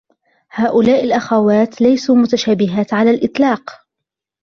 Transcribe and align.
هؤلاء 0.51 1.03
الأخوات 1.03 1.81
ليسوا 1.81 2.15
متشابهات 2.15 2.93
على 2.93 3.11
الإطلاق. 3.11 3.81